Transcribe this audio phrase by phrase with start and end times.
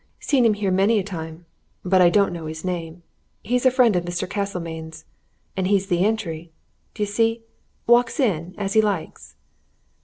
[0.19, 1.45] "Seen him here many a time,
[1.85, 3.03] but I don't know his name.
[3.43, 4.27] He's a friend of Mr.
[4.27, 5.05] Castlemayne's,
[5.55, 6.51] and he's the entry,
[6.95, 7.43] d'ye see
[7.85, 9.35] walks in as he likes."